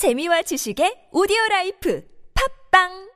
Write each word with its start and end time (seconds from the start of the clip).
재미와 0.00 0.40
지식의 0.40 1.12
오디오 1.12 1.36
라이프 1.50 2.02
팟빵 2.72 3.10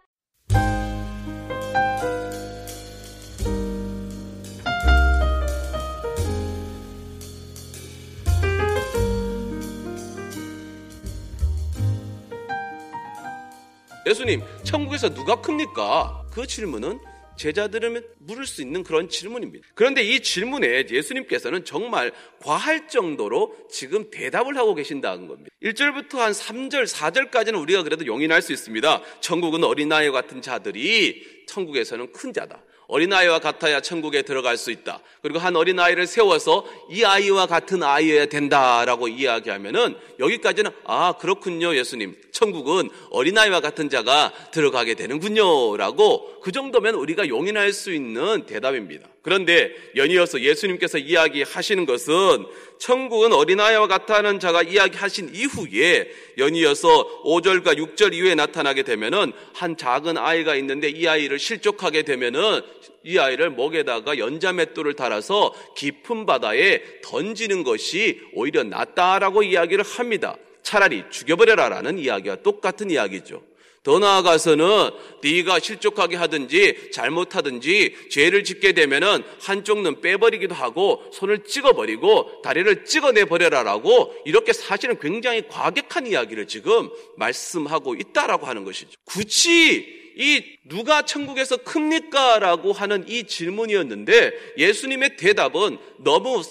예수님, 14.06 14.42
천국에서 14.62 15.08
누가 15.08 15.40
큽니까? 15.40 16.26
그 16.30 16.46
질문은 16.46 17.00
제자들은 17.36 18.02
물을 18.18 18.46
수 18.46 18.62
있는 18.62 18.82
그런 18.82 19.08
질문입니다. 19.08 19.66
그런데 19.74 20.02
이 20.02 20.20
질문에 20.20 20.86
예수님께서는 20.90 21.64
정말 21.64 22.12
과할 22.40 22.88
정도로 22.88 23.54
지금 23.70 24.10
대답을 24.10 24.56
하고 24.56 24.74
계신다는 24.74 25.26
겁니다. 25.26 25.50
1절부터 25.62 26.18
한 26.18 26.32
3절, 26.32 26.86
4절까지는 26.86 27.60
우리가 27.60 27.82
그래도 27.82 28.06
용인할 28.06 28.42
수 28.42 28.52
있습니다. 28.52 29.02
천국은 29.20 29.64
어린아이 29.64 30.10
같은 30.10 30.42
자들이 30.42 31.44
천국에서는 31.46 32.12
큰 32.12 32.32
자다. 32.32 32.62
어린아이와 32.86 33.38
같아야 33.38 33.80
천국에 33.80 34.22
들어갈 34.22 34.56
수 34.56 34.70
있다. 34.70 35.00
그리고 35.22 35.38
한 35.38 35.56
어린아이를 35.56 36.06
세워서 36.06 36.66
이 36.90 37.04
아이와 37.04 37.46
같은 37.46 37.82
아이여야 37.82 38.26
된다라고 38.26 39.08
이야기하면은 39.08 39.96
여기까지는 40.18 40.70
아, 40.84 41.14
그렇군요, 41.18 41.74
예수님. 41.74 42.16
천국은 42.32 42.90
어린아이와 43.10 43.60
같은 43.60 43.88
자가 43.88 44.32
들어가게 44.50 44.94
되는군요. 44.94 45.76
라고 45.76 46.40
그 46.42 46.52
정도면 46.52 46.94
우리가 46.94 47.28
용인할 47.28 47.72
수 47.72 47.92
있는 47.92 48.44
대답입니다. 48.44 49.08
그런데 49.22 49.72
연이어서 49.96 50.40
예수님께서 50.42 50.98
이야기하시는 50.98 51.86
것은 51.86 52.44
천국은 52.78 53.32
어린아이와 53.32 53.86
같다는 53.86 54.38
자가 54.38 54.62
이야기하신 54.62 55.30
이후에 55.34 56.10
연이어서 56.36 57.22
5절과 57.22 57.78
6절 57.78 58.12
이후에 58.12 58.34
나타나게 58.34 58.82
되면은 58.82 59.32
한 59.54 59.76
작은 59.78 60.18
아이가 60.18 60.54
있는데 60.56 60.90
이 60.90 61.08
아이를 61.08 61.38
실족하게 61.38 62.02
되면은 62.02 62.60
이 63.04 63.18
아이를 63.18 63.50
목에다가 63.50 64.18
연자맷돌을 64.18 64.94
달아서 64.94 65.54
깊은 65.76 66.26
바다에 66.26 66.82
던지는 67.02 67.64
것이 67.64 68.20
오히려 68.32 68.62
낫다라고 68.64 69.42
이야기를 69.42 69.84
합니다. 69.84 70.36
차라리 70.62 71.04
죽여버려라라는 71.10 71.98
이야기와 71.98 72.36
똑같은 72.36 72.90
이야기죠. 72.90 73.42
더 73.84 73.98
나아가서는 73.98 74.90
네가 75.22 75.60
실족하게 75.60 76.16
하든지 76.16 76.90
잘못하든지 76.90 78.08
죄를 78.10 78.42
짓게 78.42 78.72
되면은 78.72 79.22
한쪽 79.42 79.82
눈 79.82 80.00
빼버리기도 80.00 80.54
하고 80.54 81.04
손을 81.12 81.44
찍어버리고 81.44 82.40
다리를 82.42 82.86
찍어내 82.86 83.26
버려라라고 83.26 84.14
이렇게 84.24 84.54
사실은 84.54 84.98
굉장히 84.98 85.46
과격한 85.48 86.06
이야기를 86.06 86.48
지금 86.48 86.88
말씀하고 87.18 87.94
있다라고 87.94 88.46
하는 88.46 88.64
것이죠. 88.64 88.98
굳이 89.04 90.03
이 90.16 90.58
누가 90.68 91.02
천국에서 91.02 91.58
큽니까 91.58 92.38
라고 92.38 92.72
하는 92.72 93.08
이 93.08 93.24
질문이었는데 93.24 94.54
예수님의 94.58 95.16
대답은 95.16 95.78
너무 95.98 96.42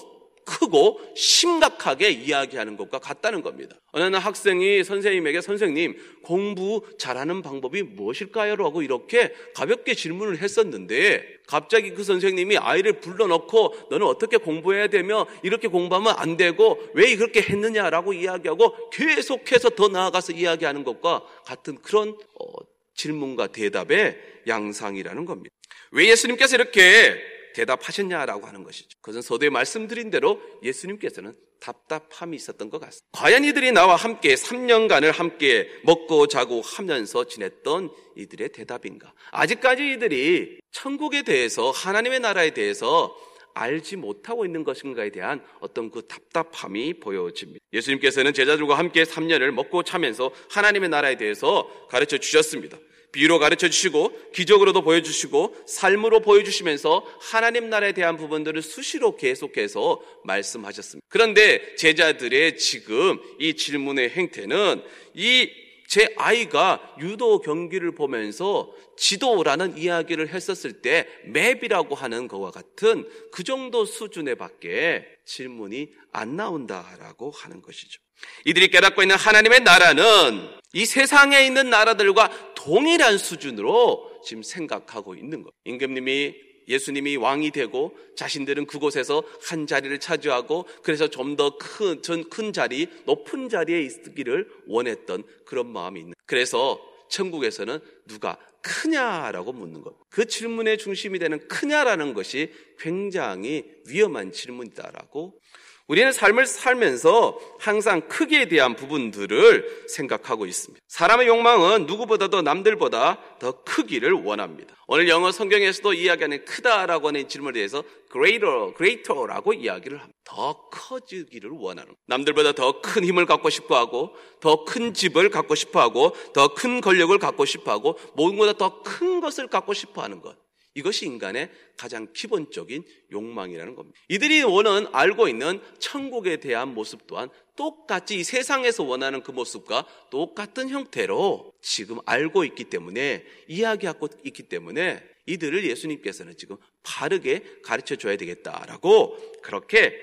크고 0.44 1.00
심각하게 1.16 2.10
이야기하는 2.10 2.76
것과 2.76 2.98
같다는 2.98 3.42
겁니다. 3.42 3.76
어느 3.92 4.04
날 4.04 4.20
학생이 4.20 4.84
선생님에게 4.84 5.40
선생님 5.40 5.96
공부 6.22 6.82
잘하는 6.98 7.42
방법이 7.42 7.82
무엇일까요? 7.82 8.56
라고 8.56 8.82
이렇게 8.82 9.32
가볍게 9.54 9.94
질문을 9.94 10.38
했었는데 10.38 11.24
갑자기 11.46 11.90
그 11.90 12.04
선생님이 12.04 12.58
아이를 12.58 13.00
불러놓고 13.00 13.88
너는 13.90 14.06
어떻게 14.06 14.36
공부해야 14.36 14.88
되며 14.88 15.26
이렇게 15.42 15.68
공부하면 15.68 16.14
안 16.16 16.36
되고 16.36 16.78
왜 16.94 17.16
그렇게 17.16 17.40
했느냐라고 17.40 18.12
이야기하고 18.12 18.90
계속해서 18.90 19.70
더 19.70 19.88
나아가서 19.88 20.32
이야기하는 20.32 20.84
것과 20.84 21.24
같은 21.44 21.78
그런 21.80 22.16
어, 22.40 22.73
질문과 22.94 23.48
대답의 23.48 24.18
양상이라는 24.46 25.24
겁니다. 25.24 25.54
왜 25.92 26.08
예수님께서 26.08 26.56
이렇게 26.56 27.14
대답하셨냐라고 27.54 28.46
하는 28.46 28.64
것이죠. 28.64 28.88
그것은 29.00 29.22
서두에 29.22 29.48
말씀드린 29.48 30.10
대로 30.10 30.40
예수님께서는 30.62 31.34
답답함이 31.60 32.36
있었던 32.36 32.68
것 32.68 32.78
같습니다. 32.78 33.06
과연 33.12 33.44
이들이 33.44 33.72
나와 33.72 33.96
함께 33.96 34.34
3년간을 34.34 35.12
함께 35.12 35.70
먹고 35.84 36.26
자고 36.26 36.60
하면서 36.60 37.24
지냈던 37.24 37.90
이들의 38.16 38.50
대답인가? 38.50 39.14
아직까지 39.30 39.92
이들이 39.92 40.60
천국에 40.72 41.22
대해서 41.22 41.70
하나님의 41.70 42.20
나라에 42.20 42.50
대해서 42.50 43.16
알지 43.54 43.96
못하고 43.96 44.44
있는 44.44 44.64
것인가에 44.64 45.10
대한 45.10 45.42
어떤 45.60 45.90
그 45.90 46.06
답답함이 46.06 46.94
보여집니다. 46.94 47.64
예수님께서는 47.72 48.34
제자들과 48.34 48.76
함께 48.76 49.04
3년을 49.04 49.50
먹고 49.52 49.82
차면서 49.84 50.32
하나님의 50.50 50.88
나라에 50.90 51.16
대해서 51.16 51.68
가르쳐 51.88 52.18
주셨습니다. 52.18 52.78
비유로 53.12 53.38
가르쳐 53.38 53.68
주시고 53.68 54.32
기적으로도 54.32 54.82
보여주시고 54.82 55.54
삶으로 55.66 56.18
보여주시면서 56.18 57.06
하나님 57.20 57.70
나라에 57.70 57.92
대한 57.92 58.16
부분들을 58.16 58.60
수시로 58.60 59.16
계속해서 59.16 60.00
말씀하셨습니다. 60.24 61.06
그런데 61.08 61.76
제자들의 61.76 62.58
지금 62.58 63.20
이 63.38 63.54
질문의 63.54 64.10
행태는 64.10 64.82
이 65.14 65.63
제 65.86 66.14
아이가 66.16 66.96
유도 66.98 67.40
경기를 67.40 67.94
보면서 67.94 68.72
지도라는 68.96 69.76
이야기를 69.76 70.28
했었을 70.28 70.82
때 70.82 71.06
맵이라고 71.26 71.94
하는 71.94 72.28
것과 72.28 72.50
같은 72.50 73.08
그 73.30 73.44
정도 73.44 73.84
수준에 73.84 74.34
밖에 74.34 75.06
질문이 75.24 75.90
안 76.12 76.36
나온다라고 76.36 77.30
하는 77.30 77.62
것이죠. 77.62 78.00
이들이 78.44 78.68
깨닫고 78.68 79.02
있는 79.02 79.16
하나님의 79.16 79.60
나라는 79.60 80.48
이 80.72 80.86
세상에 80.86 81.44
있는 81.44 81.70
나라들과 81.70 82.54
동일한 82.54 83.18
수준으로 83.18 84.20
지금 84.24 84.42
생각하고 84.42 85.14
있는 85.14 85.42
것. 85.42 85.52
임금님이 85.64 86.34
예수님이 86.68 87.16
왕이 87.16 87.50
되고 87.50 87.96
자신들은 88.16 88.66
그곳에서 88.66 89.22
한 89.42 89.66
자리를 89.66 89.98
차지하고 90.00 90.66
그래서 90.82 91.08
좀 91.08 91.34
더 91.36 91.58
큰, 91.58 92.00
큰 92.30 92.52
자리, 92.52 92.86
높은 93.06 93.48
자리에 93.48 93.80
있기를 93.80 94.48
원했던 94.66 95.24
그런 95.44 95.66
마음이 95.72 96.00
있는. 96.00 96.14
그래서 96.26 96.80
천국에서는 97.08 97.80
누가 98.06 98.38
크냐라고 98.62 99.52
묻는 99.52 99.82
것. 99.82 99.94
그 100.10 100.26
질문의 100.26 100.78
중심이 100.78 101.18
되는 101.18 101.46
크냐라는 101.48 102.14
것이 102.14 102.52
굉장히 102.78 103.64
위험한 103.88 104.32
질문이다라고 104.32 105.38
우리는 105.86 106.12
삶을 106.12 106.46
살면서 106.46 107.38
항상 107.58 108.08
크기에 108.08 108.46
대한 108.46 108.74
부분들을 108.74 109.84
생각하고 109.88 110.46
있습니다. 110.46 110.82
사람의 110.88 111.26
욕망은 111.26 111.84
누구보다도 111.84 112.40
남들보다 112.40 113.18
더 113.38 113.62
크기를 113.64 114.12
원합니다. 114.12 114.74
오늘 114.86 115.08
영어 115.10 115.30
성경에서도 115.30 115.92
이야기하는 115.92 116.46
크다라고 116.46 117.08
하는 117.08 117.28
질문에 117.28 117.52
대해서 117.54 117.82
greater, 118.10 118.72
greater라고 118.76 119.52
이야기를 119.52 119.98
합니다. 119.98 120.18
더 120.24 120.68
커지기를 120.70 121.50
원하는. 121.52 121.94
남들보다 122.06 122.52
더 122.52 122.80
큰 122.80 123.04
힘을 123.04 123.26
갖고 123.26 123.50
싶어 123.50 123.76
하고, 123.76 124.14
더 124.40 124.64
큰 124.64 124.94
집을 124.94 125.28
갖고 125.28 125.54
싶어 125.54 125.80
하고, 125.80 126.14
더 126.32 126.54
큰 126.54 126.80
권력을 126.80 127.16
갖고 127.18 127.44
싶어 127.44 127.72
하고, 127.72 127.98
모든 128.14 128.38
것보다 128.38 128.56
더 128.56 128.82
큰 128.82 129.20
것을 129.20 129.48
갖고 129.48 129.74
싶어 129.74 130.02
하는 130.02 130.22
것. 130.22 130.36
이것이 130.74 131.06
인간의 131.06 131.50
가장 131.76 132.08
기본적인 132.12 132.84
욕망이라는 133.12 133.74
겁니다. 133.74 133.98
이들이 134.08 134.42
원은 134.42 134.88
알고 134.92 135.28
있는 135.28 135.60
천국에 135.78 136.38
대한 136.38 136.74
모습 136.74 137.06
또한 137.06 137.30
똑같이 137.56 138.16
이 138.16 138.24
세상에서 138.24 138.82
원하는 138.82 139.22
그 139.22 139.30
모습과 139.30 139.86
똑같은 140.10 140.68
형태로 140.68 141.52
지금 141.60 141.98
알고 142.04 142.44
있기 142.44 142.64
때문에 142.64 143.24
이야기하고 143.48 144.08
있기 144.24 144.44
때문에 144.44 145.02
이들을 145.26 145.64
예수님께서는 145.64 146.36
지금 146.36 146.56
바르게 146.84 147.42
가르쳐 147.62 147.96
줘야 147.96 148.16
되겠다라고 148.16 149.16
그렇게 149.42 149.94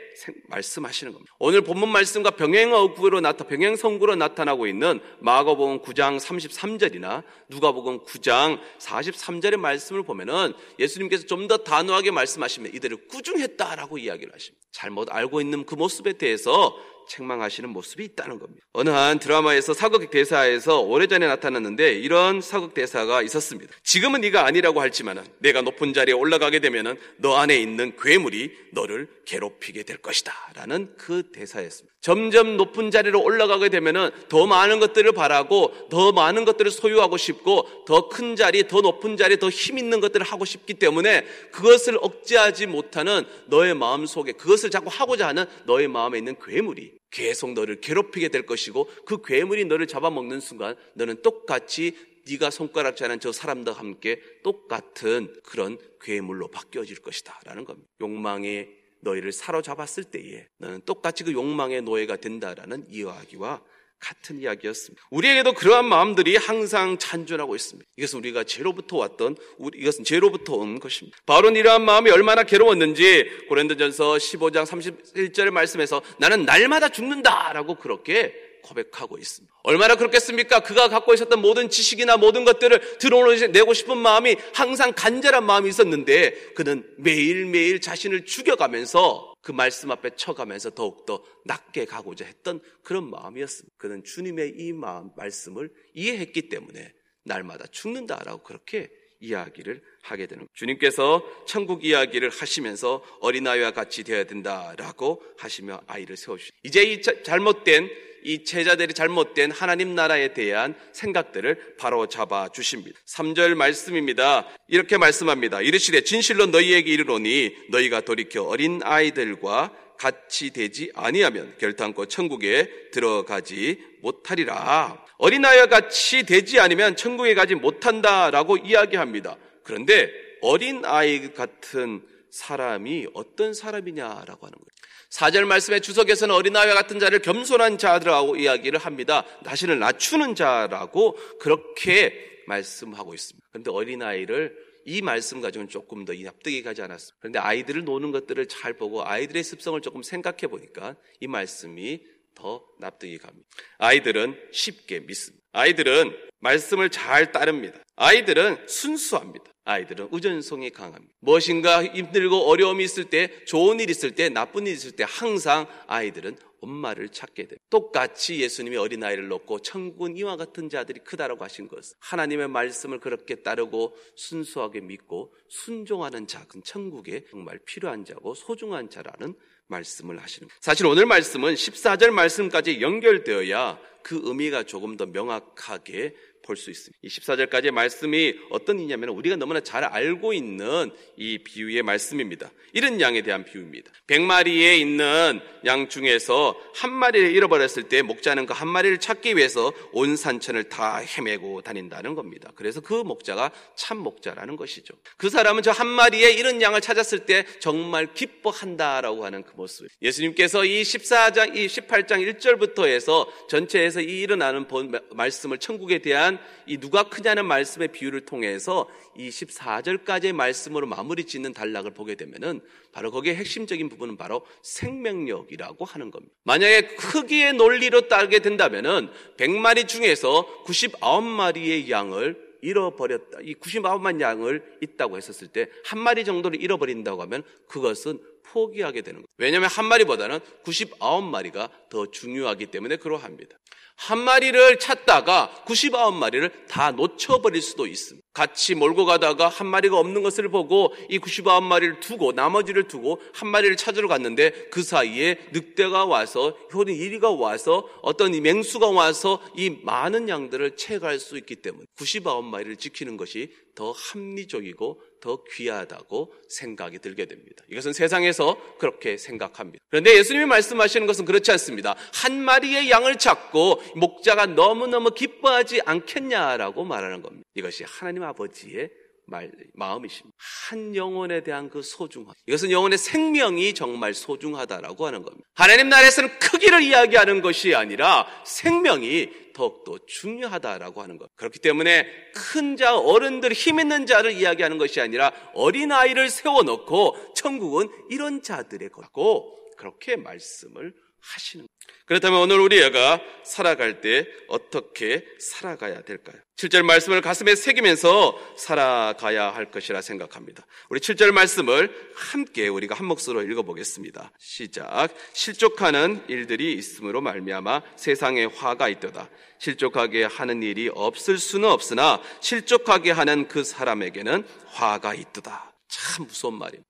말씀하시는 0.48 1.14
겁니다. 1.14 1.34
오늘 1.40 1.62
본문 1.62 1.90
말씀과 1.90 2.32
병행어구로 2.32 3.22
나타 3.22 3.46
병행 3.46 3.76
성구로 3.76 4.16
나타나고 4.16 4.68
있는 4.68 5.00
마가복음 5.20 5.82
9장 5.82 6.20
33절이나 6.20 7.24
누가복음 7.50 8.04
9장 8.06 8.60
43절의 8.80 9.58
말씀을 9.58 10.04
보면은 10.04 10.54
예수님께서 10.80 11.26
좀 11.26 11.42
더 11.48 11.58
단호하게 11.58 12.12
말씀하시면 12.12 12.74
이들을 12.76 13.08
꾸중했다라고 13.08 13.98
이야기를 13.98 14.34
하십니다. 14.34 14.64
잘못 14.72 15.10
알고 15.12 15.42
있는 15.42 15.66
그 15.66 15.76
모습에 15.76 16.14
대해서 16.14 16.78
책망하시는 17.10 17.70
모습이 17.70 18.06
있다는 18.06 18.40
겁니다. 18.40 18.66
어느 18.72 18.90
한 18.90 19.20
드라마에서 19.20 19.74
사극 19.74 20.10
대사에서 20.12 20.80
오래전에 20.80 21.28
나타났는데 21.28 21.94
이런 21.94 22.42
사극 22.42 22.74
대사가 22.74 23.22
있었습니다. 23.22 23.74
지금은 23.84 24.22
네가 24.22 24.46
아니라고 24.46 24.80
할지만은 24.80 25.26
내가 25.40 25.62
높은 25.62 25.94
자리에 25.94 26.14
올라가게 26.14 26.60
되면 26.60 26.71
왜냐면은 26.72 26.98
너 27.18 27.36
안에 27.36 27.56
있는 27.58 27.94
괴물이 28.02 28.52
너를 28.72 29.08
괴롭히게 29.26 29.84
될 29.84 29.98
것이다. 29.98 30.34
라는 30.56 30.94
그 30.98 31.24
대사였습니다. 31.32 31.92
점점 32.02 32.58
높은 32.58 32.90
자리로 32.90 33.22
올라가게 33.22 33.70
되면은 33.70 34.10
더 34.28 34.48
많은 34.48 34.80
것들을 34.80 35.12
바라고 35.12 35.72
더 35.90 36.12
많은 36.12 36.46
것들을 36.46 36.72
소유하고 36.72 37.18
싶고 37.18 37.86
더 37.86 38.10
큰 38.10 38.36
자리, 38.36 38.68
더 38.68 38.82
높은 38.82 39.18
자리, 39.18 39.38
더 39.38 39.50
힘 39.50 39.78
있는 39.78 40.00
것들을 40.02 40.26
하고 40.26 40.44
싶기 40.46 40.74
때문에 40.74 41.26
그것을 41.52 41.98
억제하지 42.02 42.66
못하는 42.68 43.26
너의 43.48 43.76
마음 43.76 44.06
속에 44.06 44.32
그것을 44.32 44.72
자꾸 44.72 44.90
하고자 44.92 45.28
하는 45.28 45.46
너의 45.66 45.88
마음에 45.88 46.18
있는 46.18 46.36
괴물이 46.44 46.94
계속 47.12 47.54
너를 47.54 47.82
괴롭히게 47.82 48.30
될 48.30 48.46
것이고 48.46 48.90
그 49.06 49.22
괴물이 49.22 49.66
너를 49.66 49.86
잡아먹는 49.86 50.40
순간 50.40 50.76
너는 50.94 51.22
똑같이 51.22 51.96
네가 52.30 52.50
손가락질하는 52.50 53.20
저 53.20 53.32
사람과 53.32 53.74
함께 53.74 54.20
똑같은 54.44 55.34
그런 55.44 55.78
괴물로 56.02 56.50
바뀌어질 56.50 57.02
것이다 57.02 57.40
라는 57.46 57.66
겁니다. 57.66 57.90
욕망에 58.02 58.70
너희를 59.02 59.32
사로잡았을 59.32 60.06
때에 60.06 60.48
너는 60.60 60.82
똑같이 60.86 61.24
그 61.24 61.34
욕망의 61.34 61.82
노예가 61.82 62.18
된다라는 62.18 62.86
이야기와 62.90 63.62
같은 64.00 64.42
이야기였습니다. 64.42 65.02
우리에게도 65.12 65.54
그러한 65.54 65.86
마음들이 65.86 66.36
항상 66.36 66.98
잔존하고 66.98 67.56
있습니다. 67.56 67.88
이것은 67.98 68.20
우리가 68.20 68.44
죄로부터 68.44 68.98
왔던 68.98 69.36
이것은 69.76 70.04
죄로부터 70.04 70.56
온 70.56 70.80
것입니다. 70.80 71.18
바로 71.26 71.52
이러한 71.52 71.84
마음이 71.84 72.10
얼마나 72.10 72.44
괴로웠는지 72.44 73.46
고린도전서 73.48 74.14
15장 74.14 74.66
31절의 74.66 75.52
말씀에서 75.52 76.02
나는 76.18 76.46
날마다 76.46 76.90
죽는다라고 76.90 77.76
그렇게 77.76 78.51
고백하고 78.62 79.18
있습니다. 79.18 79.54
얼마나 79.64 79.96
그렇겠습니까? 79.96 80.62
그가 80.62 80.88
갖고 80.90 81.14
있었던 81.14 81.42
모든 81.42 81.70
지식이나 81.70 82.18
모든 82.18 82.46
것들을 82.46 82.98
드러내고 83.00 83.74
싶은 83.74 83.98
마음이 83.98 84.36
항상 84.54 84.94
간절한 84.96 85.46
마음이 85.46 85.70
있었는데 85.70 86.54
그는 86.54 86.88
매일매일 86.98 87.82
자신을 87.82 88.26
죽여가면서 88.26 89.34
그 89.42 89.52
말씀 89.52 89.92
앞에 89.92 90.12
쳐가면서 90.16 90.72
더욱더 90.72 91.24
낮게 91.46 91.86
가고자 91.86 92.26
했던 92.26 92.62
그런 92.84 93.10
마음이었습니다. 93.10 93.76
그는 93.78 94.04
주님의 94.04 94.54
이 94.58 94.74
마음, 94.74 95.10
말씀을 95.16 95.72
이해했기 95.94 96.50
때문에 96.50 96.94
날마다 97.24 97.66
죽는다라고 97.68 98.44
그렇게 98.44 98.90
이야기를 99.22 99.82
하게 100.02 100.26
되는 100.26 100.48
주님께서 100.54 101.24
천국 101.46 101.86
이야기를 101.86 102.30
하시면서 102.30 103.04
어린아이와 103.22 103.72
같이 103.72 104.04
되어야 104.04 104.24
된다라고 104.26 105.24
하시며 105.38 105.82
아이를 105.88 106.18
세워주시 106.18 106.52
이제 106.64 106.84
이 106.84 107.02
잘못된 107.02 107.90
이 108.24 108.44
제자들이 108.44 108.94
잘못된 108.94 109.52
하나님 109.52 109.96
나라에 109.96 110.34
대한 110.34 110.76
생각들을 110.94 111.76
바로 111.78 112.08
잡아 112.08 112.50
주십니다. 112.50 113.00
3절 113.08 113.56
말씀입니다. 113.56 114.48
이렇게 114.68 114.98
말씀합니다. 114.98 115.62
이르시되 115.62 116.02
진실로 116.02 116.46
너희에게 116.48 116.92
이르노니 116.92 117.56
너희가 117.70 118.02
돌이켜 118.02 118.44
어린 118.44 118.82
아이들과 118.84 119.74
같이 119.98 120.50
되지 120.52 120.92
아니하면 120.96 121.56
결탄코 121.60 122.08
천국에 122.08 122.90
들어가지 122.92 123.80
못하리라. 124.02 125.06
어린아이와 125.20 125.68
같이 125.68 126.24
되지 126.24 126.60
않으면 126.60 126.96
천국에 126.96 127.36
가지 127.36 127.54
못한다라고 127.54 128.58
이야기합니다. 128.58 129.38
그런데 129.64 130.10
어린아이 130.42 131.34
같은 131.34 132.02
사람이 132.32 133.08
어떤 133.14 133.54
사람이냐라고 133.54 134.48
하는 134.48 134.58
거예요. 134.58 134.81
사절 135.12 135.46
말씀의 135.46 135.82
주석에서는 135.82 136.34
어린아이와 136.34 136.74
같은 136.74 136.98
자를 136.98 137.20
겸손한 137.20 137.78
자들하고 137.78 138.38
이야기를 138.38 138.80
합니다. 138.80 139.26
자신을 139.46 139.78
낮추는 139.78 140.36
자라고 140.36 141.16
그렇게 141.38 142.44
말씀하고 142.48 143.14
있습니다. 143.14 143.48
그런데 143.52 143.72
어린아이를 143.72 144.72
이 144.86 145.02
말씀 145.02 145.42
가지고는 145.42 145.70
조금 145.70 146.06
더 146.06 146.14
납득이 146.14 146.64
가지 146.64 146.82
않았습니다. 146.82 147.18
그런데 147.20 147.40
아이들을 147.40 147.84
노는 147.84 148.12
것들을 148.12 148.48
잘 148.48 148.74
보고 148.74 149.06
아이들의 149.06 149.44
습성을 149.44 149.80
조금 149.82 150.02
생각해 150.02 150.48
보니까 150.48 150.96
이 151.20 151.28
말씀이 151.28 152.02
더 152.34 152.66
납득이 152.80 153.18
갑니다. 153.18 153.48
아이들은 153.80 154.40
쉽게 154.54 155.02
믿습니다. 155.02 155.46
아이들은 155.52 156.31
말씀을 156.42 156.90
잘 156.90 157.32
따릅니다. 157.32 157.80
아이들은 157.96 158.68
순수합니다. 158.68 159.46
아이들은 159.64 160.10
의존성이 160.12 160.72
강합니다. 160.72 161.14
무엇인가 161.20 161.84
힘들고 161.84 162.50
어려움이 162.50 162.84
있을 162.84 163.06
때, 163.06 163.32
좋은 163.46 163.80
일 163.80 163.90
있을 163.90 164.16
때, 164.16 164.30
나쁜 164.30 164.66
일 164.66 164.74
있을 164.74 164.92
때 164.92 165.06
항상 165.08 165.68
아이들은 165.88 166.36
엄마를 166.62 167.10
찾게 167.10 167.44
됩니다. 167.44 167.64
똑같이 167.70 168.40
예수님이 168.40 168.78
어린아이를 168.78 169.28
놓고 169.28 169.60
천국은 169.60 170.16
이와 170.18 170.38
같은 170.38 170.70
자들이 170.70 171.02
크다라고 171.04 171.44
하신 171.44 171.68
것은 171.68 171.96
하나님의 172.00 172.48
말씀을 172.50 173.00
그렇게 173.00 173.36
따르고 173.36 173.96
순수하게 174.16 174.82
믿고 174.82 175.34
순종하는 175.50 176.28
자는 176.28 176.48
천국에 176.64 177.26
정말 177.30 177.60
필요한 177.66 178.06
자고 178.06 178.34
소중한 178.34 178.90
자라는 178.90 179.36
말씀을 179.68 180.22
하시는 180.22 180.48
거예요. 180.48 180.58
사실 180.62 180.86
오늘 180.86 181.06
말씀은 181.06 181.54
14절 181.54 182.12
말씀까지 182.12 182.82
연결되어야 182.82 183.80
그 184.04 184.20
의미가 184.24 184.64
조금 184.64 184.98
더 184.98 185.06
명확하게 185.06 186.16
볼 186.44 186.56
수 186.56 186.70
있습니다. 186.72 186.98
이 187.02 187.08
14절까지의 187.08 187.72
말씀이 187.72 188.36
어떤 188.52 188.80
이냐면 188.80 189.10
우리가 189.10 189.36
너무나 189.36 189.60
잘 189.60 189.84
알고 189.84 190.34
있는 190.34 190.92
이 191.18 191.40
비유의 191.40 191.84
말씀입니다. 191.84 192.52
이런 192.74 193.02
양에 193.02 193.22
대한 193.22 193.44
비유입니다. 193.44 193.92
100마리에 194.08 194.80
있는 194.80 195.42
양 195.66 195.90
중에서 195.90 196.56
한 196.74 196.92
마리를 196.92 197.32
잃어버렸을 197.36 197.84
때 197.84 198.02
목자는 198.02 198.46
그한 198.46 198.68
마리를 198.68 198.98
찾기 199.00 199.36
위해서 199.36 199.74
온 199.92 200.16
산천을 200.16 200.66
다 200.66 200.98
헤매고 200.98 201.62
다닌다는 201.62 202.16
겁니다. 202.16 202.52
그래서 202.56 202.80
그 202.80 202.94
목자가 202.94 203.52
참 203.76 203.98
목자라는 203.98 204.56
것이죠. 204.56 204.94
그 205.18 205.30
사람은 205.30 205.64
저 205.64 205.72
한 205.72 205.88
마리의 205.88 206.36
이런 206.36 206.62
양을 206.62 206.82
찾았을 206.82 207.26
때 207.26 207.46
정말 207.60 208.14
기뻐한다라고 208.14 209.26
하는 209.26 209.42
그 209.44 209.54
모습. 209.56 209.88
예수님께서 210.02 210.66
이 210.66 210.82
14장, 210.84 211.56
이 211.56 211.66
18장 211.66 212.38
1절부터 212.38 212.86
해서 212.86 213.28
전체에서 213.50 214.02
이 214.02 214.22
일어나는 214.22 214.68
말씀을 215.12 215.58
천국에 215.58 216.00
대한 216.00 216.31
이 216.66 216.78
누가 216.78 217.04
크냐는 217.04 217.46
말씀의 217.46 217.90
비유를 217.90 218.22
통해서 218.22 218.88
이 219.18 219.30
14절까지의 219.30 220.34
말씀으로 220.34 220.88
마무리 220.88 221.26
짓는 221.26 221.54
단락을 221.54 221.92
보게 221.92 222.16
되면은 222.16 222.62
바로 222.92 223.12
거기에 223.12 223.36
핵심적인 223.36 223.90
부분은 223.90 224.18
바로 224.18 224.46
생명력이라고 224.62 225.86
하는 225.86 226.12
겁니다. 226.12 226.34
만약에 226.44 226.96
크기의 226.96 227.54
논리로 227.54 228.08
따르게 228.08 228.40
된다면은 228.40 229.10
100마리 229.38 229.88
중에서 229.88 230.64
99마리의 230.66 231.90
양을 231.90 232.52
잃어버렸다. 232.62 233.40
이 233.42 233.56
99만 233.56 234.22
양을 234.22 234.78
있다고 234.82 235.18
했었을 235.18 235.48
때 235.48 235.68
한 235.84 236.00
마리 236.00 236.24
정도를 236.24 236.62
잃어버린다고 236.62 237.22
하면 237.24 237.44
그것은 237.68 238.20
포기하게 238.52 239.02
되는 239.02 239.22
거예요. 239.22 239.28
왜냐하면 239.38 239.70
한 239.70 239.86
마리보다는 239.86 240.40
99마리가 240.64 241.70
더 241.90 242.12
중요하기 242.12 242.68
때문에 242.68 242.98
그러합니다. 242.98 243.58
한 244.02 244.18
마리를 244.18 244.80
찾다가 244.80 245.64
99마리를 245.68 246.68
다 246.68 246.92
놓쳐버릴 246.92 247.62
수도 247.62 247.86
있습니다. 247.86 248.26
같이 248.34 248.74
몰고 248.74 249.06
가다가 249.06 249.48
한 249.48 249.68
마리가 249.68 249.96
없는 250.00 250.24
것을 250.24 250.50
보고 250.50 250.92
이 251.10 251.20
99마리를 251.20 252.00
두고 252.00 252.32
나머지를 252.32 252.88
두고 252.88 253.22
한 253.34 253.50
마리를 253.50 253.76
찾으러 253.78 254.08
갔는데 254.08 254.70
그 254.72 254.82
사이에 254.82 255.38
늑대가 255.52 256.06
와서 256.06 256.58
효린 256.74 256.96
이리가 256.96 257.30
와서 257.32 257.88
어떤 258.02 258.34
이 258.34 258.42
맹수가 258.42 258.90
와서 258.90 259.40
이 259.56 259.70
많은 259.84 260.30
양들을 260.30 260.78
채갈 260.78 261.20
수 261.20 261.38
있기 261.38 261.58
때문에 261.58 261.86
99마리를 262.00 262.80
지키는 262.80 263.18
것이 263.18 263.52
더 263.76 263.92
합리적이고 263.92 265.00
더 265.22 265.44
귀하다고 265.44 266.34
생각이 266.50 267.00
들게 267.00 267.26
됩니다. 267.26 267.64
이것은 267.70 267.94
세상에서 267.94 268.58
그렇게 268.78 269.18
생각합니다. 269.18 269.84
그런데 269.90 270.18
예수님이 270.18 270.46
말씀하시는 270.46 271.08
것은 271.08 271.26
그렇지 271.26 271.52
않습니다. 271.52 271.96
한 272.14 272.44
마리의 272.44 272.90
양을 272.90 273.18
찾고 273.18 273.82
목자가 273.96 274.48
너무너무 274.48 275.12
기뻐하지 275.12 275.82
않겠냐라고 275.86 276.84
말하는 276.84 277.22
겁니다. 277.22 277.48
이것이 277.56 277.86
하나님 277.88 278.24
아버지의 278.24 278.90
말, 279.32 279.50
마음이십니다. 279.74 280.36
한 280.70 280.96
영혼에 280.96 281.42
대한 281.42 281.70
그 281.70 281.82
소중함. 281.82 282.36
이것은 282.46 282.70
영혼의 282.70 282.98
생명이 282.98 283.74
정말 283.74 284.14
소중하다라고 284.14 285.08
하는 285.08 285.24
겁니다. 285.24 285.48
하나님 285.56 285.90
나라에서는 285.90 286.38
크기를 286.38 286.84
이야기하는 286.84 287.42
것이 287.42 287.74
아니라 287.74 288.28
생명이 288.46 289.54
더욱더 289.54 289.98
중요하다라고 290.06 291.02
하는 291.02 291.18
것. 291.18 291.34
그렇기 291.36 291.60
때문에 291.60 292.06
큰 292.36 292.76
자, 292.76 292.98
어른들, 292.98 293.54
힘 293.54 293.80
있는 293.80 294.06
자를 294.06 294.34
이야기하는 294.34 294.78
것이 294.78 295.00
아니라 295.00 295.32
어린아이를 295.54 296.30
세워놓고 296.30 297.34
천국은 297.36 297.90
이런 298.10 298.44
자들의 298.44 298.90
거고 298.90 299.58
그렇게 299.78 300.18
말씀을 300.18 300.94
하시는 301.22 301.68
그렇다면 302.06 302.42
오늘 302.42 302.60
우리가 302.60 303.22
살아갈 303.44 304.02
때 304.02 304.28
어떻게 304.48 305.26
살아가야 305.40 306.02
될까요? 306.02 306.36
7절 306.58 306.84
말씀을 306.84 307.22
가슴에 307.22 307.56
새기면서 307.56 308.38
살아가야 308.58 309.54
할 309.54 309.72
것이라 309.72 310.02
생각합니다. 310.02 310.66
우리 310.90 311.00
7절 311.00 311.32
말씀을 311.32 312.12
함께 312.14 312.68
우리가 312.68 312.96
한 312.96 313.06
목소리로 313.06 313.50
읽어보겠습니다. 313.50 314.32
시작. 314.40 315.10
실족하는 315.34 316.24
일들이 316.28 316.74
있음으로 316.74 317.22
말미암아 317.22 317.82
세상에 317.96 318.46
화가 318.46 318.90
있도다. 318.90 319.30
실족하게 319.60 320.26
하는 320.26 320.64
일이 320.64 320.90
없을 320.94 321.38
수는 321.38 321.70
없으나 321.70 322.22
실족하게 322.42 323.12
하는 323.12 323.48
그 323.48 323.64
사람에게는 323.64 324.46
화가 324.68 325.14
있도다. 325.14 325.72
참 325.88 326.26
무서운 326.26 326.58
말이에요. 326.58 326.84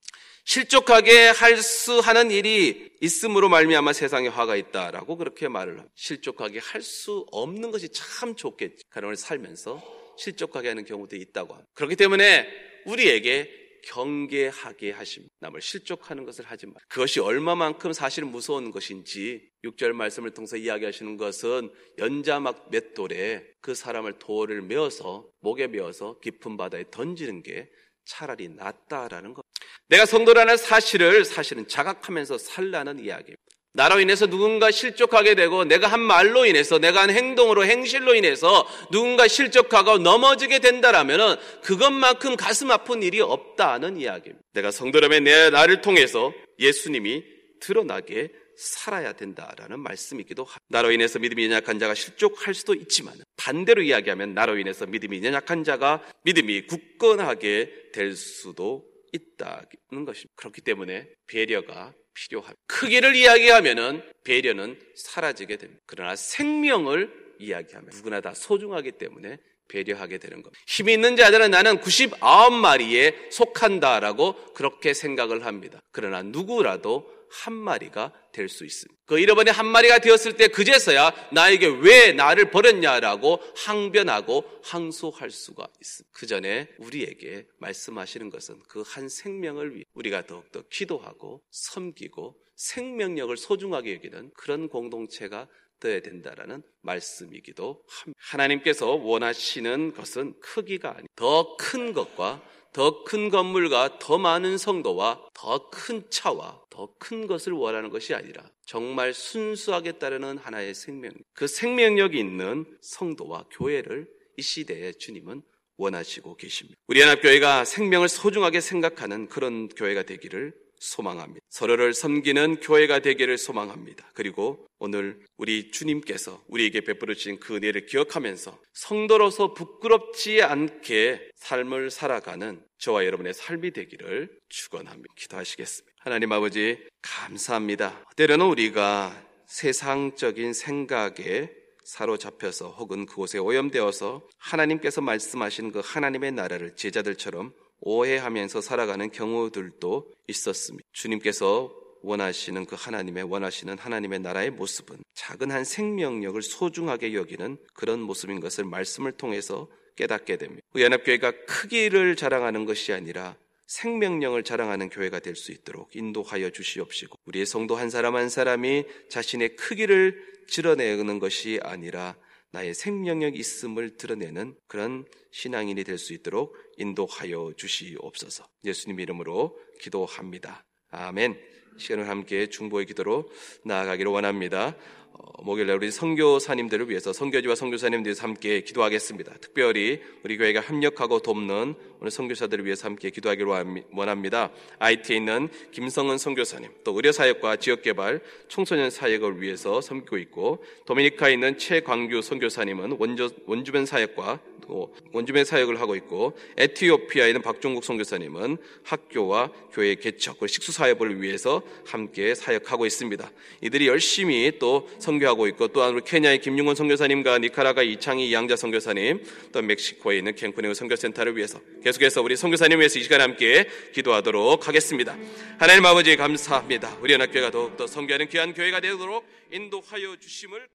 실족하게 0.46 1.28
할 1.28 1.58
수 1.62 2.00
하는 2.00 2.32
일이 2.32 2.92
있음으로 3.02 3.50
말미암아 3.50 3.94
세상에 3.94 4.28
화가 4.28 4.56
있다라고 4.56 5.18
그렇게 5.18 5.48
말을 5.48 5.74
합니다. 5.74 5.92
실족하게 5.96 6.60
할 6.60 6.82
수 6.82 7.26
없는 7.32 7.72
것이 7.72 7.90
참 7.90 8.36
좋겠지. 8.36 8.84
가정을 8.90 9.16
살면서 9.16 9.82
실족하게 10.18 10.70
하는 10.70 10.86
경우도 10.86 11.16
있다고 11.16 11.54
합니다. 11.54 11.70
그렇기 11.74 11.96
때문에 11.96 12.48
우리에게 12.86 13.62
경계하게 13.84 14.92
하십니다. 14.92 15.34
남을 15.40 15.62
실족하는 15.62 16.24
것을 16.26 16.46
하지 16.46 16.68
마. 16.68 16.74
그것이 16.88 17.20
얼마만큼 17.20 17.94
사실 17.94 18.24
무서운 18.26 18.72
것인지 18.72 19.42
6절 19.64 19.94
말씀을 19.94 20.32
통해서 20.32 20.58
이야기하시는 20.58 21.18
것은 21.18 21.72
연자막 21.98 22.70
맷돌에 22.72 23.44
그 23.62 23.74
사람을 23.74 24.20
돌을 24.20 24.62
메어서 24.62 25.26
목에 25.40 25.68
메어서 25.68 26.20
깊은 26.20 26.58
바다에 26.58 26.86
던지는 26.92 27.42
게 27.42 27.70
차라리 28.05 28.50
낫다라는 28.50 29.34
것. 29.34 29.46
내가 29.88 30.05
성도라는 30.05 30.58
사실을 30.58 31.25
사실은 31.25 31.67
자각하면서 31.67 32.38
살라는 32.38 33.00
이야기입니다. 33.00 33.41
나로 33.74 34.01
인해서 34.01 34.27
누군가 34.27 34.70
실족하게 34.70 35.36
되고 35.36 35.63
내가 35.63 35.88
한 35.88 36.01
말로 36.01 36.46
인해서 36.46 36.77
내가 36.77 37.03
한 37.03 37.10
행동으로 37.10 37.65
행실로 37.65 38.15
인해서 38.15 38.67
누군가 38.91 39.29
실족하고 39.29 39.98
넘어지게 39.98 40.60
된다라면은 40.60 41.38
그것만큼 41.63 42.36
가슴 42.36 42.70
아픈 42.70 43.01
일이 43.01 43.22
없다는 43.22 43.98
이야기입니다. 43.98 44.43
내가 44.53 44.72
성도라면 44.72 45.24
내 45.24 45.50
나를 45.50 45.81
통해서 45.81 46.34
예수님이 46.60 47.24
드러나게 47.62 48.31
살아야 48.58 49.13
된다라는 49.13 49.79
말씀이기도 49.79 50.43
합니다. 50.43 50.60
나로 50.70 50.91
인해서 50.91 51.20
믿음이 51.20 51.46
연약한 51.46 51.79
자가 51.79 51.93
실족할 51.93 52.53
수도 52.53 52.74
있지만 52.74 53.15
반대로 53.38 53.81
이야기하면 53.81 54.34
나로 54.34 54.58
인해서 54.58 54.86
믿음이 54.86 55.24
연약한 55.24 55.63
자가 55.63 56.03
믿음이 56.24 56.67
굳건하게 56.67 57.91
될 57.93 58.15
수도 58.15 58.86
있다는 59.13 60.05
것입니다. 60.05 60.34
그렇기 60.36 60.62
때문에 60.62 61.10
배려가 61.27 61.93
필요합니다. 62.13 62.60
크기를 62.67 63.15
이야기하면은 63.15 64.03
배려는 64.24 64.79
사라지게 64.96 65.58
됩니다. 65.58 65.81
그러나 65.86 66.15
생명을 66.15 67.36
이야기하면 67.39 67.89
누구나 67.93 68.22
다 68.22 68.34
소중하기 68.34 68.93
때문에 68.93 69.38
배려하게 69.67 70.17
되는 70.17 70.41
겁니다. 70.41 70.62
힘이 70.67 70.93
있는 70.93 71.15
자들은 71.15 71.51
나는 71.51 71.79
99마리에 71.79 73.31
속한다라고 73.31 74.53
그렇게 74.53 74.93
생각을 74.93 75.46
합니다. 75.46 75.79
그러나 75.91 76.22
누구라도 76.22 77.21
한 77.32 77.54
마리가 77.54 78.14
될 78.32 78.50
수 78.50 78.66
있습니다. 78.66 79.02
그 79.06 79.20
잃어버린 79.20 79.54
한 79.54 79.66
마리가 79.68 80.00
되었을 80.00 80.38
때 80.38 80.48
그제서야 80.48 81.14
나에게 81.32 81.68
왜 81.68 82.12
나를 82.14 82.52
버렸냐라고 82.52 83.40
항변하고 83.58 84.44
항소할 84.64 85.32
수가 85.32 85.68
있습니다. 85.82 86.10
그 86.14 86.26
전에 86.28 86.68
우리에게 86.78 87.48
말씀하시는 87.60 88.30
것은 88.30 88.60
그 88.68 88.82
한 88.84 89.08
생명을 89.10 89.76
위해 89.76 89.86
우리가 89.94 90.26
더욱더 90.26 90.64
기도하고 90.70 91.42
섬기고 91.52 92.36
생명력을 92.56 93.36
소중하게 93.38 93.96
여기는 93.96 94.32
그런 94.36 94.68
공동체가 94.70 95.48
되어야 95.80 96.02
된다라는 96.02 96.62
말씀이기도 96.82 97.84
합니다. 97.88 98.20
하나님께서 98.22 98.88
원하시는 98.92 99.94
것은 99.94 100.40
크기가 100.40 100.96
아니 100.98 101.08
더 101.16 101.56
큰 101.58 101.94
것과 101.94 102.42
더 102.74 103.04
큰 103.04 103.30
건물과 103.30 104.00
더 104.00 104.18
많은 104.18 104.58
성도와 104.58 105.26
더 105.34 105.70
큰 105.70 106.04
차와 106.10 106.62
더 106.82 106.94
큰 106.98 107.28
것을 107.28 107.54
원하는 107.54 107.90
것이 107.90 108.16
아니라 108.16 108.44
정말 108.66 109.14
순수하게 109.14 109.94
따르는 109.94 110.38
하나의 110.40 110.74
생명, 110.74 111.12
그 111.34 111.46
생명력이 111.46 112.18
있는 112.18 112.66
성도와 112.82 113.46
교회를 113.52 114.08
이 114.38 114.42
시대에 114.42 114.94
주님은 114.94 115.44
원하시고 115.78 116.38
계십니다. 116.38 116.80
우리 116.88 117.02
연합교회가 117.02 117.66
생명을 117.66 118.10
소중하게 118.10 118.62
생각하는 118.62 119.28
그런 119.28 119.68
교회가 119.68 120.04
되기를 120.04 120.54
소망합니다. 120.80 121.46
서로를 121.50 121.94
섬기는 121.94 122.60
교회가 122.60 123.00
되기를 123.00 123.38
소망합니다. 123.38 124.10
그리고 124.16 124.66
오늘 124.80 125.20
우리 125.38 125.70
주님께서 125.70 126.44
우리에게 126.48 126.82
베풀어 126.82 127.14
주신 127.14 127.40
그 127.40 127.56
은혜를 127.56 127.86
기억하면서 127.86 128.60
성도로서 128.74 129.54
부끄럽지 129.54 130.42
않게 130.42 131.30
삶을 131.36 131.92
살아가는 131.92 132.64
저와 132.80 133.06
여러분의 133.06 133.36
삶이 133.36 133.72
되기를 133.72 134.40
축원합니다. 134.50 135.14
기도하시겠습니다. 135.16 135.91
하나님 136.03 136.31
아버지 136.31 136.79
감사합니다. 137.03 138.03
때로는 138.15 138.48
우리가 138.48 139.24
세상적인 139.46 140.51
생각에 140.51 141.51
사로잡혀서 141.84 142.72
혹은 142.72 143.05
그곳에 143.05 143.38
오염되어서 143.38 144.27
하나님께서 144.39 145.01
말씀하신 145.01 145.72
그 145.72 145.79
하나님의 145.84 146.31
나라를 146.31 146.75
제자들처럼 146.75 147.53
오해하면서 147.81 148.62
살아가는 148.62 149.12
경우들도 149.12 150.12
있었습니다. 150.27 150.84
주님께서 150.91 151.72
원하시는 152.01 152.65
그 152.65 152.75
하나님의 152.79 153.25
원하시는 153.25 153.77
하나님의 153.77 154.22
나라의 154.22 154.50
모습은 154.50 155.03
작은 155.13 155.51
한 155.51 155.63
생명력을 155.63 156.41
소중하게 156.41 157.13
여기는 157.13 157.58
그런 157.75 158.01
모습인 158.01 158.39
것을 158.39 158.63
말씀을 158.63 159.12
통해서 159.12 159.67
깨닫게 159.98 160.38
됩니다. 160.38 160.65
연합교회가 160.75 161.31
크기를 161.46 162.15
자랑하는 162.15 162.65
것이 162.65 162.91
아니라 162.91 163.36
생명력을 163.72 164.44
자랑하는 164.44 164.90
교회가 164.90 165.20
될 165.20 165.36
수 165.36 165.51
있도록 165.54 165.96
인도하여 165.96 166.50
주시옵시고 166.50 167.18
우리의 167.25 167.46
성도 167.46 167.75
한 167.75 167.90
사람 167.90 168.16
한 168.18 168.28
사람이 168.28 168.84
자신의 169.10 169.56
크기를 169.56 170.22
드러내는 170.50 171.20
것이 171.20 171.60
아니라 171.63 172.18
나의 172.51 172.74
생명력 172.74 173.38
있음을 173.38 173.96
드러내는 173.96 174.56
그런 174.68 175.06
신앙인이 175.32 175.86
될 175.86 175.98
수 175.98 176.12
있도록 176.13 176.54
인도하여 176.78 177.54
주시옵소서. 177.56 178.46
예수님 178.66 179.00
이름으로 179.00 179.58
기도합니다. 179.80 180.66
아멘. 180.90 181.40
시간을 181.78 182.08
함께 182.10 182.48
중보의 182.48 182.86
기도로 182.86 183.30
나아가기를 183.63 184.12
원합니다. 184.12 184.75
어, 185.13 185.44
목요일 185.44 185.68
날 185.68 185.75
우리 185.78 185.92
선교사님들을 185.92 186.90
위해서 186.90 187.13
선교지와 187.13 187.56
선교사님들이 187.56 188.16
함께 188.20 188.62
기도하겠습니다. 188.62 189.34
특별히 189.42 190.01
우리 190.24 190.38
교회가 190.38 190.62
협력하고 190.62 191.20
돕는 191.20 191.75
오늘 192.00 192.12
선교사들을 192.12 192.66
위해서 192.66 192.88
함께 192.88 193.10
기도하기를 193.10 193.86
원합니다. 193.92 194.51
IT에 194.80 195.18
있는 195.18 195.50
김성은 195.72 196.18
선교사님, 196.18 196.72
또 196.84 196.94
의료 196.96 197.12
사역과 197.12 197.58
지역 197.58 197.84
개발, 197.84 198.22
청소년 198.48 198.90
사역을 198.90 199.42
위해서 199.42 199.82
섬기고 199.82 200.18
있고 200.18 200.63
도미니카에 200.86 201.34
있는 201.34 201.58
최광규 201.58 202.22
선교사님은 202.22 202.98
원조, 203.00 203.30
원주변 203.46 203.86
사역과 203.86 204.40
또 204.72 204.94
원주변 205.12 205.44
사역을 205.44 205.82
하고 205.82 205.96
있고 205.96 206.38
에티오피아에 206.58 207.30
있는 207.30 207.42
박종국 207.42 207.84
선교사님은 207.84 208.58
학교와 208.84 209.51
교회 209.74 209.96
개척, 209.96 210.38
식수 210.48 210.72
사역을 210.72 211.22
위해서 211.22 211.61
함께 211.86 212.36
사역하고 212.36 212.86
있습니다. 212.86 213.32
이들이 213.62 213.88
열심히 213.88 214.51
또 214.60 214.89
선교하고 215.00 215.48
있고 215.48 215.68
또한 215.70 215.94
우리 215.94 216.01
케냐의 216.03 216.39
김용원 216.39 216.75
선교사님과 216.75 217.39
니카라가 217.39 217.84
이창희 217.84 218.27
이양자 218.30 218.56
선교사님, 218.56 219.24
또 219.51 219.62
멕시코에 219.62 220.18
있는 220.18 220.36
캔쿠네우 220.36 220.74
선교센터를 220.74 221.38
위해서 221.38 221.60
계속해서 221.84 222.22
우리 222.22 222.36
선교사님 222.36 222.80
위해서 222.80 223.00
이 223.00 223.03
시간 223.03 223.22
함께 223.22 223.68
기도하도록 223.94 224.68
하겠습니다. 224.68 225.18
하나님 225.58 225.86
아버지 225.86 226.15
감사합니다. 226.15 226.98
우리 227.01 227.13
연합교회가 227.13 227.51
더욱더 227.51 227.88
선교하는 227.88 228.30
귀한 228.30 228.53
교회가 228.53 228.80
되도록 228.80 229.25
인도하여 229.51 230.15
주심을 230.20 230.68